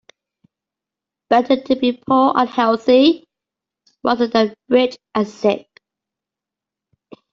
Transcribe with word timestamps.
Better 1.29 1.61
to 1.61 1.75
be 1.75 1.91
poor 2.07 2.33
and 2.35 2.49
healthy 2.49 3.27
rather 4.03 4.25
than 4.25 4.55
rich 4.67 4.97
and 5.13 5.27
sick. 5.27 5.67